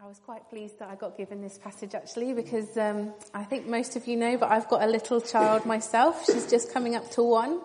[0.00, 3.66] I was quite pleased that I got given this passage actually because um, I think
[3.66, 6.24] most of you know, but I've got a little child myself.
[6.24, 7.60] She's just coming up to one,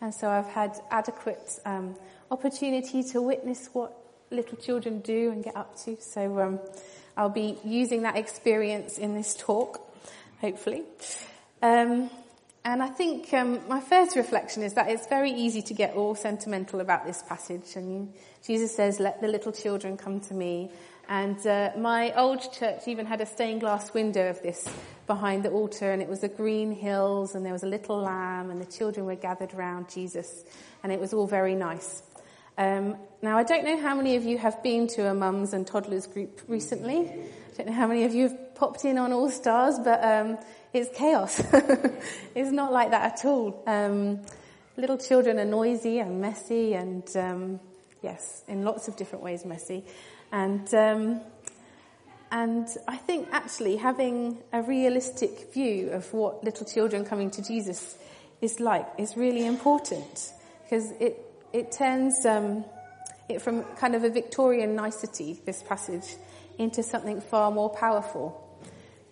[0.00, 1.94] and so I've had adequate um,
[2.30, 3.94] opportunity to witness what
[4.30, 5.98] little children do and get up to.
[6.00, 6.58] So um,
[7.18, 9.78] I'll be using that experience in this talk,
[10.40, 10.84] hopefully.
[11.60, 12.08] Um,
[12.64, 16.14] and I think um, my first reflection is that it's very easy to get all
[16.14, 17.76] sentimental about this passage.
[17.76, 20.70] And Jesus says, "Let the little children come to me."
[21.08, 24.68] And uh, my old church even had a stained glass window of this
[25.06, 28.50] behind the altar, and it was the green hills, and there was a little lamb,
[28.50, 30.44] and the children were gathered around Jesus,
[30.82, 32.02] and it was all very nice.
[32.56, 35.66] Um, now, I don't know how many of you have been to a mums and
[35.66, 37.00] toddlers group recently.
[37.00, 40.38] I don't know how many of you have popped in on All Stars, but um,
[40.72, 41.38] it's chaos.
[42.34, 43.62] it's not like that at all.
[43.66, 44.20] Um,
[44.76, 47.60] little children are noisy and messy, and um,
[48.02, 49.84] yes, in lots of different ways messy.
[50.34, 51.20] And, um,
[52.32, 57.96] and I think actually having a realistic view of what little children coming to Jesus
[58.40, 60.32] is like is really important
[60.64, 62.64] because it, it turns um,
[63.28, 66.16] it from kind of a Victorian nicety, this passage,
[66.58, 68.40] into something far more powerful.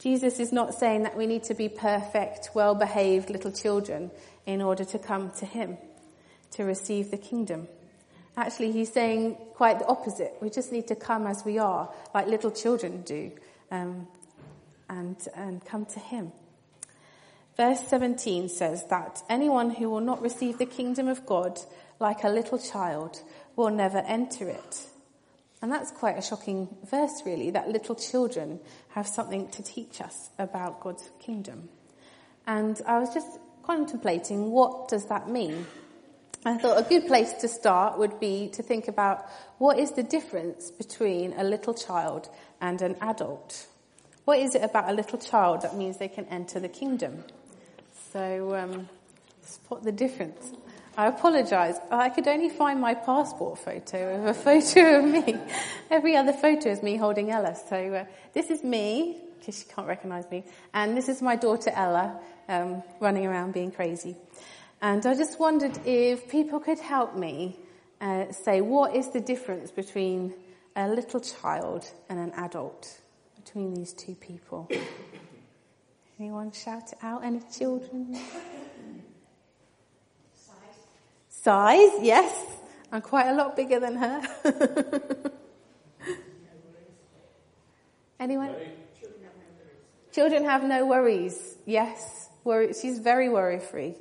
[0.00, 4.10] Jesus is not saying that we need to be perfect, well behaved little children
[4.44, 5.78] in order to come to Him,
[6.50, 7.69] to receive the kingdom.
[8.36, 10.34] Actually, he's saying quite the opposite.
[10.41, 13.33] We just need to come as we are, like little children do,
[13.70, 14.06] um,
[14.88, 16.33] and, and come to him.
[17.56, 21.60] Verse 17 says that anyone who will not receive the kingdom of God
[22.00, 23.20] like a little child
[23.55, 24.86] will never enter it.
[25.60, 28.58] And that's quite a shocking verse, really, that little children
[28.91, 31.69] have something to teach us about God's kingdom.
[32.47, 35.66] And I was just contemplating what does that mean?
[36.44, 39.26] I thought a good place to start would be to think about
[39.58, 42.28] what is the difference between a little child
[42.60, 43.66] and an adult?
[44.24, 47.22] What is it about a little child that means they can enter the kingdom?
[48.12, 48.88] So, um,
[49.42, 50.52] spot the difference.
[50.97, 51.76] I apologise.
[51.92, 55.38] I could only find my passport photo of a photo of me.
[55.91, 57.56] Every other photo is me holding Ella.
[57.69, 58.04] So uh,
[58.34, 60.42] this is me, because she can't recognise me,
[60.75, 64.16] and this is my daughter Ella, um, running around being crazy.
[64.82, 67.56] And I just wondered if people could help me
[68.00, 70.34] uh, say what is the difference between
[70.75, 72.98] a little child and an adult,
[73.37, 74.69] between these two people.
[76.19, 77.22] Anyone shout it out?
[77.22, 78.19] Any children?
[80.34, 80.56] Size.
[81.28, 82.34] Size, yes.
[82.91, 84.20] I'm quite a lot bigger than her.
[88.19, 88.53] Anyone?
[90.12, 91.56] Children have no worries.
[91.66, 92.28] Yes.
[92.43, 92.72] Worry.
[92.75, 93.94] She's very worry free.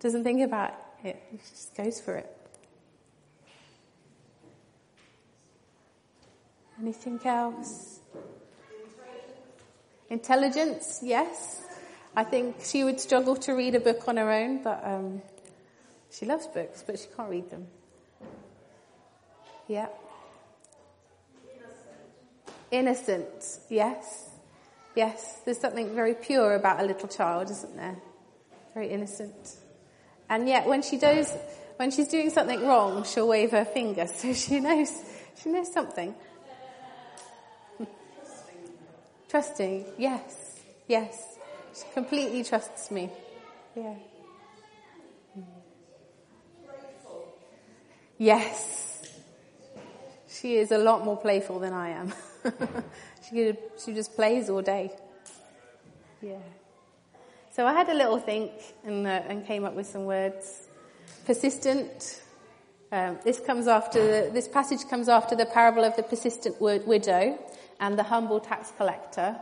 [0.00, 0.74] Doesn't think about
[1.04, 2.36] it, just goes for it.
[6.80, 8.00] Anything else?
[10.08, 11.62] Intelligence, yes.
[12.16, 15.20] I think she would struggle to read a book on her own, but um,
[16.10, 17.66] she loves books, but she can't read them.
[19.68, 19.88] Yeah.
[22.70, 24.30] Innocent, yes.
[24.96, 27.96] Yes, there's something very pure about a little child, isn't there?
[28.74, 29.56] Very innocent.
[30.30, 31.34] And yet when she does,
[31.76, 34.06] when she's doing something wrong, she'll wave her finger.
[34.06, 35.02] So she knows,
[35.42, 36.14] she knows something.
[39.28, 41.38] Trusting, yes, yes.
[41.74, 43.10] She completely trusts me.
[43.76, 43.94] Yeah.
[48.18, 49.20] Yes.
[50.28, 52.12] She is a lot more playful than I am.
[53.30, 54.90] she, she just plays all day.
[56.20, 56.38] Yeah.
[57.60, 58.52] So I had a little think
[58.84, 60.66] and, uh, and came up with some words.
[61.26, 62.22] Persistent.
[62.90, 67.38] Um, this comes after the, this passage comes after the parable of the persistent widow
[67.78, 69.36] and the humble tax collector,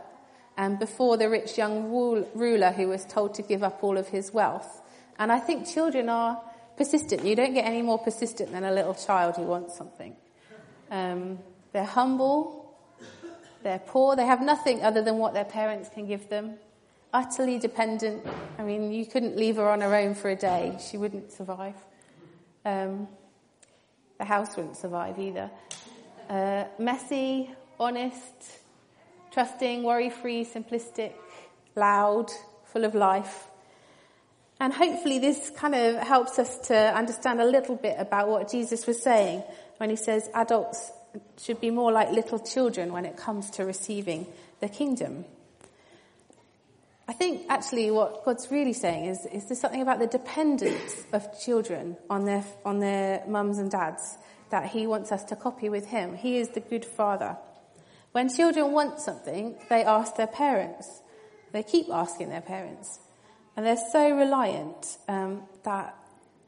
[0.57, 4.33] and before the rich young ruler who was told to give up all of his
[4.33, 4.81] wealth.
[5.17, 6.41] And I think children are
[6.75, 7.23] persistent.
[7.23, 10.13] You don't get any more persistent than a little child who wants something.
[10.91, 11.39] Um,
[11.71, 12.75] they're humble.
[13.63, 14.17] They're poor.
[14.17, 16.57] They have nothing other than what their parents can give them
[17.13, 18.25] utterly dependent.
[18.57, 20.77] I mean, you couldn't leave her on her own for a day.
[20.89, 21.75] She wouldn't survive.
[22.65, 23.07] Um,
[24.17, 25.49] the house wouldn't survive either.
[26.29, 28.59] Uh, messy, honest,
[29.31, 31.13] trusting, worry-free, simplistic,
[31.75, 32.27] loud,
[32.65, 33.47] full of life.
[34.59, 38.85] And hopefully this kind of helps us to understand a little bit about what Jesus
[38.85, 39.41] was saying
[39.77, 40.91] when he says adults
[41.37, 44.27] should be more like little children when it comes to receiving
[44.59, 45.25] the kingdom.
[47.09, 51.27] I think actually what God's really saying is, is there's something about the dependence of
[51.43, 54.15] children on their, on their mums and dads
[54.51, 56.13] that he wants us to copy with him.
[56.13, 57.35] He is the good father.
[58.11, 61.01] When children want something, they ask their parents.
[61.51, 62.99] They keep asking their parents.
[63.57, 65.95] And they're so reliant um, that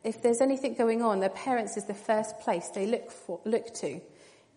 [0.03, 3.73] if there's anything going on, their parents is the first place they look for, look
[3.77, 3.99] to.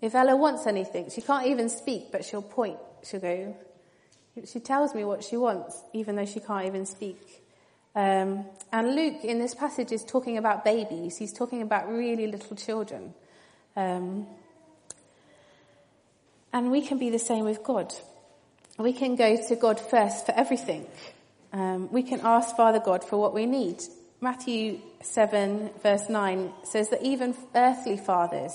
[0.02, 2.76] If Ella wants anything, she can't even speak, but she'll point.
[3.04, 3.56] She'll go.
[4.44, 7.42] She tells me what she wants, even though she can't even speak.
[7.94, 11.16] Um, and Luke, in this passage, is talking about babies.
[11.16, 13.14] He's talking about really little children.
[13.76, 14.26] Um,
[16.52, 17.94] and we can be the same with God.
[18.78, 20.86] We can go to God first for everything.
[21.52, 23.80] Um, we can ask Father God for what we need.
[24.20, 28.52] Matthew 7 verse 9 says that even earthly fathers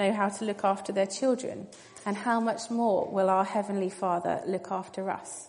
[0.00, 1.68] know how to look after their children
[2.04, 5.48] and how much more will our heavenly father look after us.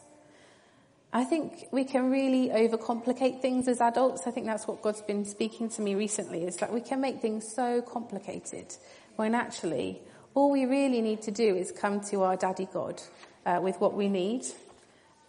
[1.13, 4.27] I think we can really overcomplicate things as adults.
[4.27, 7.21] I think that's what God's been speaking to me recently is that we can make
[7.21, 8.67] things so complicated
[9.15, 10.01] when actually
[10.35, 13.01] all we really need to do is come to our daddy God
[13.45, 14.45] uh, with what we need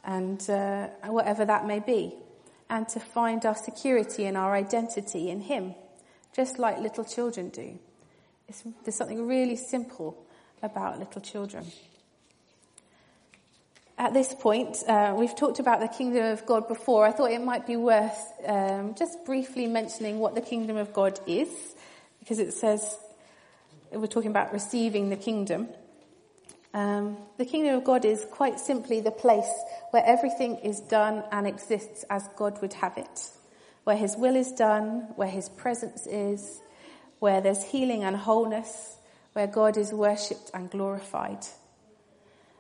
[0.04, 2.14] and uh, whatever that may be
[2.70, 5.74] and to find our security and our identity in him
[6.34, 7.78] just like little children do.
[8.48, 10.26] It's, there's something really simple
[10.62, 11.66] about little children.
[13.98, 17.06] At this point, uh, we've talked about the kingdom of God before.
[17.06, 21.20] I thought it might be worth um, just briefly mentioning what the kingdom of God
[21.26, 21.48] is,
[22.18, 22.96] because it says
[23.92, 25.68] we're talking about receiving the kingdom.
[26.74, 29.50] Um, the kingdom of God is quite simply the place
[29.90, 33.30] where everything is done and exists as God would have it,
[33.84, 36.60] where His will is done, where His presence is,
[37.22, 38.96] where there's healing and wholeness,
[39.32, 41.38] where God is worshipped and glorified.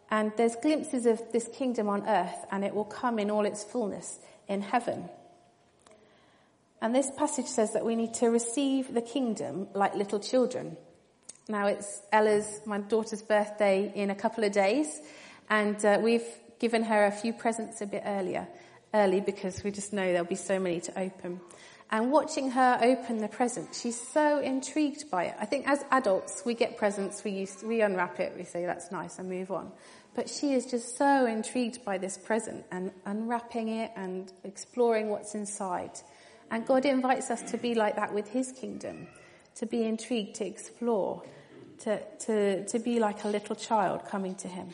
[0.08, 3.64] And there's glimpses of this kingdom on earth, and it will come in all its
[3.64, 5.08] fullness in heaven.
[6.80, 10.76] And this passage says that we need to receive the kingdom like little children.
[11.48, 15.00] Now it's Ella's, my daughter's birthday in a couple of days,
[15.50, 16.28] and uh, we've
[16.60, 18.46] given her a few presents a bit earlier,
[18.94, 21.40] early because we just know there'll be so many to open.
[21.92, 25.34] And watching her open the present, she's so intrigued by it.
[25.38, 28.90] I think as adults, we get presents, we, use, we unwrap it, we say that's
[28.90, 29.70] nice and move on.
[30.14, 35.34] But she is just so intrigued by this present and unwrapping it and exploring what's
[35.34, 35.90] inside.
[36.50, 39.06] And God invites us to be like that with His kingdom,
[39.56, 41.22] to be intrigued, to explore,
[41.80, 44.68] to, to, to be like a little child coming to Him.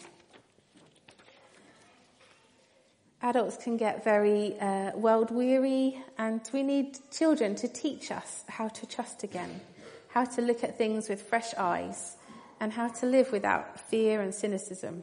[3.20, 8.68] Adults can get very uh, world weary, and we need children to teach us how
[8.68, 9.60] to trust again,
[10.08, 12.16] how to look at things with fresh eyes,
[12.60, 15.02] and how to live without fear and cynicism.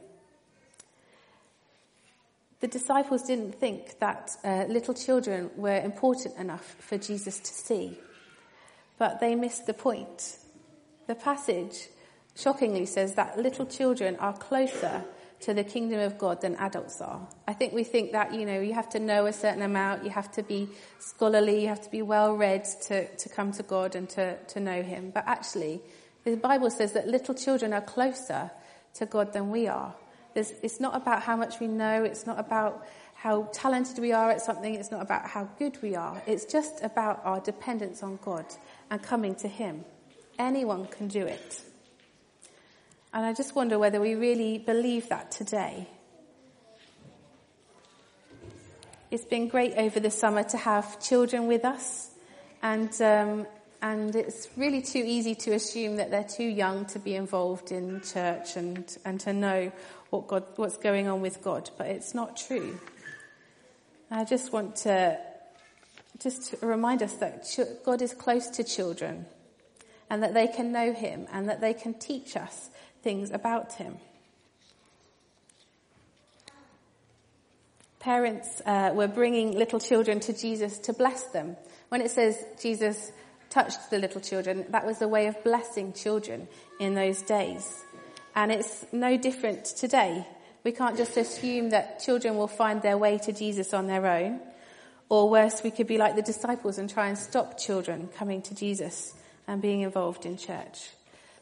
[2.60, 7.98] The disciples didn't think that uh, little children were important enough for Jesus to see,
[8.96, 10.38] but they missed the point.
[11.06, 11.88] The passage
[12.34, 15.04] shockingly says that little children are closer
[15.40, 17.26] to the kingdom of God than adults are.
[17.46, 20.10] I think we think that, you know, you have to know a certain amount, you
[20.10, 20.68] have to be
[20.98, 24.60] scholarly, you have to be well read to, to come to God and to, to
[24.60, 25.10] know Him.
[25.14, 25.82] But actually,
[26.24, 28.50] the Bible says that little children are closer
[28.94, 29.94] to God than we are.
[30.34, 32.04] There's, it's not about how much we know.
[32.04, 34.74] It's not about how talented we are at something.
[34.74, 36.20] It's not about how good we are.
[36.26, 38.44] It's just about our dependence on God
[38.90, 39.84] and coming to Him.
[40.38, 41.62] Anyone can do it.
[43.16, 45.88] And I just wonder whether we really believe that today.
[49.10, 52.10] It's been great over the summer to have children with us,
[52.62, 53.46] and um,
[53.80, 58.02] and it's really too easy to assume that they're too young to be involved in
[58.02, 59.72] church and and to know
[60.10, 62.78] what God, what's going on with God, but it's not true.
[64.10, 65.18] I just want to
[66.18, 67.46] just to remind us that
[67.82, 69.24] God is close to children
[70.10, 72.68] and that they can know him and that they can teach us
[73.06, 73.98] things about him.
[78.00, 81.56] Parents uh, were bringing little children to Jesus to bless them.
[81.88, 83.12] When it says Jesus
[83.48, 86.48] touched the little children, that was a way of blessing children
[86.80, 87.84] in those days.
[88.34, 90.26] And it's no different today.
[90.64, 94.40] We can't just assume that children will find their way to Jesus on their own.
[95.08, 98.54] Or worse, we could be like the disciples and try and stop children coming to
[98.56, 99.14] Jesus
[99.46, 100.90] and being involved in church.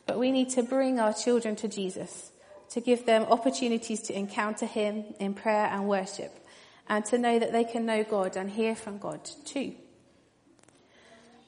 [0.07, 2.31] But we need to bring our children to Jesus,
[2.71, 6.33] to give them opportunities to encounter Him in prayer and worship,
[6.89, 9.75] and to know that they can know God and hear from God too.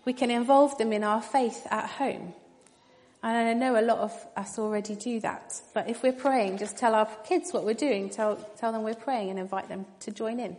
[0.05, 2.33] We can involve them in our faith at home
[3.27, 5.61] and I know a lot of us already do that.
[5.75, 8.09] But if we're praying, just tell our kids what we're doing.
[8.09, 10.57] Tell, tell them we're praying and invite them to join in.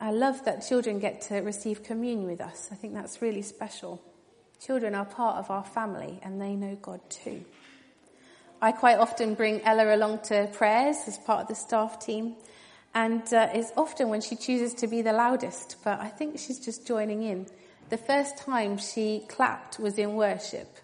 [0.00, 2.68] I love that children get to receive communion with us.
[2.70, 4.00] I think that's really special.
[4.64, 7.44] Children are part of our family and they know God too.
[8.60, 12.34] I quite often bring Ella along to prayers as part of the staff team.
[12.94, 16.58] And uh, it's often when she chooses to be the loudest, but I think she's
[16.58, 17.46] just joining in.
[17.88, 20.76] The first time she clapped was in worship.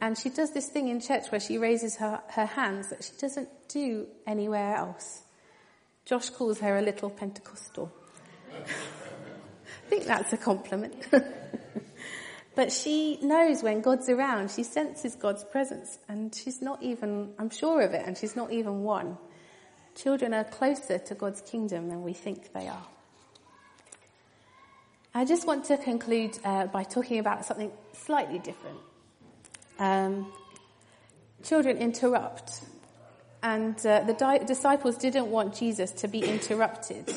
[0.00, 3.12] And she does this thing in church where she raises her, her hands that she
[3.20, 5.22] doesn't do anywhere else.
[6.04, 7.92] Josh calls her a little Pentecostal.
[8.52, 11.06] I think that's a compliment.
[12.54, 17.50] but she knows when God's around, she senses God's presence, and she's not even, I'm
[17.50, 19.16] sure of it, and she's not even one.
[19.94, 22.86] Children are closer to God's kingdom than we think they are.
[25.14, 28.78] I just want to conclude uh, by talking about something slightly different.
[29.78, 30.32] Um,
[31.42, 32.60] children interrupt,
[33.42, 37.12] and uh, the di- disciples didn't want Jesus to be interrupted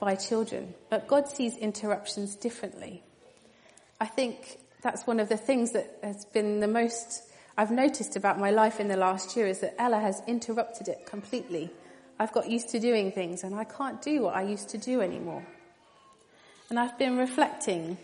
[0.00, 3.02] by children, but God sees interruptions differently.
[4.04, 7.22] I think that's one of the things that has been the most
[7.56, 11.06] I've noticed about my life in the last year is that Ella has interrupted it
[11.06, 11.70] completely.
[12.18, 15.00] I've got used to doing things and I can't do what I used to do
[15.00, 15.42] anymore.
[16.68, 17.96] And I've been reflecting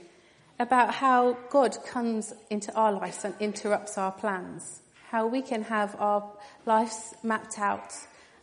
[0.58, 4.80] about how God comes into our lives and interrupts our plans,
[5.10, 6.32] how we can have our
[6.64, 7.92] lives mapped out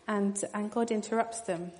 [0.07, 1.71] and, and God interrupts them.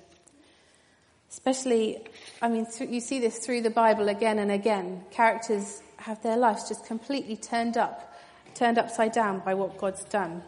[1.30, 1.98] Especially,
[2.40, 5.04] I mean, th- you see this through the Bible again and again.
[5.10, 8.14] Characters have their lives just completely turned up,
[8.54, 10.42] turned upside down by what God's done.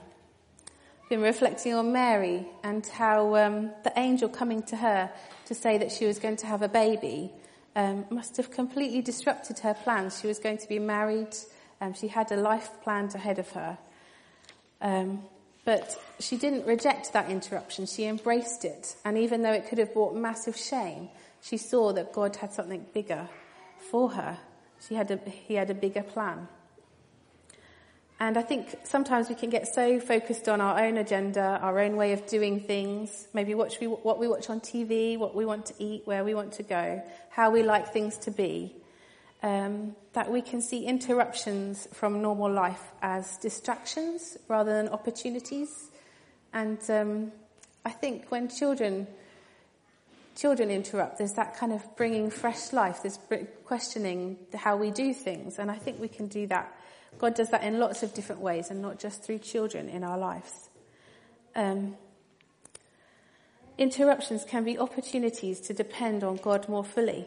[1.09, 5.11] Been reflecting on Mary and how um, the angel coming to her
[5.47, 7.33] to say that she was going to have a baby
[7.77, 10.21] um, must have completely disrupted her plans.
[10.21, 11.35] She was going to be married.
[11.81, 13.79] Um, she had a life planned ahead of her.
[14.81, 15.23] Um,
[15.71, 17.87] but she didn't reject that interruption.
[17.87, 18.97] She embraced it.
[19.05, 21.11] And even though it could have brought massive shame,
[21.43, 23.29] she saw that God had something bigger
[23.89, 24.37] for her.
[24.89, 26.49] She had a, he had a bigger plan.
[28.19, 31.95] And I think sometimes we can get so focused on our own agenda, our own
[31.95, 35.67] way of doing things, maybe what we, what we watch on TV, what we want
[35.67, 37.01] to eat, where we want to go,
[37.31, 38.75] how we like things to be,
[39.43, 45.91] um, that we can see interruptions from normal life as distractions rather than opportunities.
[46.53, 47.33] And um,
[47.85, 49.07] I think when children
[50.37, 53.19] children interrupt, there's that kind of bringing fresh life, there's
[53.65, 56.75] questioning how we do things, and I think we can do that.
[57.19, 60.17] God does that in lots of different ways, and not just through children in our
[60.17, 60.71] lives.
[61.55, 61.97] Um,
[63.77, 67.27] interruptions can be opportunities to depend on God more fully.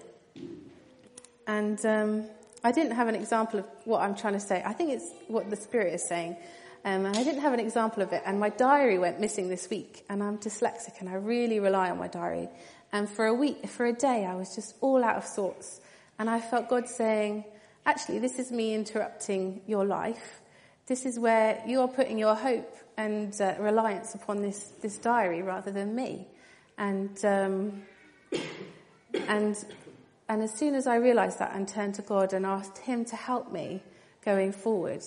[1.48, 2.26] And um,
[2.64, 4.64] I didn't have an example of what I'm trying to say.
[4.66, 6.38] I think it's what the Spirit is saying.
[6.86, 8.24] Um, and I didn't have an example of it.
[8.26, 10.06] And my diary went missing this week.
[10.10, 12.50] And I'm dyslexic and I really rely on my diary.
[12.92, 15.82] And for a week, for a day, I was just all out of sorts.
[16.20, 17.46] And I felt God saying,
[17.86, 20.42] actually, this is me interrupting your life.
[20.86, 25.72] This is where you're putting your hope and uh, reliance upon this, this diary rather
[25.72, 26.28] than me.
[26.78, 27.84] And, um,
[29.28, 29.58] and
[30.30, 33.16] and as soon as I realized that and turned to God and asked Him to
[33.16, 33.84] help me
[34.24, 35.04] going forward,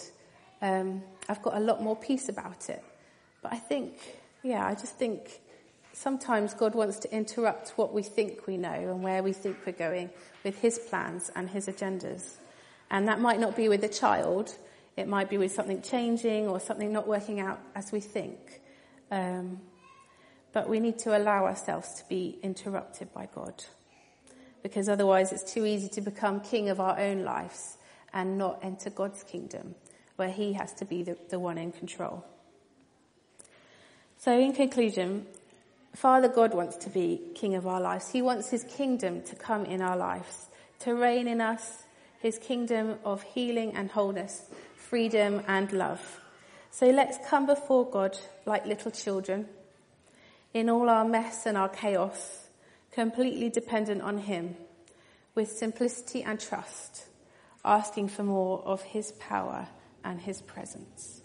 [0.60, 2.84] um, I've got a lot more peace about it.
[3.42, 3.94] But I think,
[4.42, 5.40] yeah, I just think
[5.92, 9.72] sometimes God wants to interrupt what we think we know and where we think we're
[9.72, 10.10] going
[10.44, 12.34] with His plans and His agendas.
[12.90, 14.54] And that might not be with a child.
[14.96, 18.60] It might be with something changing or something not working out as we think.
[19.10, 19.60] Um,
[20.52, 23.64] but we need to allow ourselves to be interrupted by God
[24.66, 27.78] because otherwise it's too easy to become king of our own lives
[28.12, 29.76] and not enter God's kingdom,
[30.16, 32.24] where He has to be the, the one in control.
[34.18, 35.24] So, in conclusion,
[35.94, 38.10] Father God wants to be king of our lives.
[38.10, 40.48] He wants His kingdom to come in our lives,
[40.80, 41.84] to reign in us,
[42.18, 46.20] His kingdom of healing and wholeness, freedom and love.
[46.72, 49.46] So let's come before God like little children
[50.52, 52.45] in all our mess and our chaos
[52.96, 54.56] completely dependent on Him,
[55.34, 57.04] with simplicity and trust,
[57.62, 59.68] asking for more of His power
[60.02, 61.20] and His presence.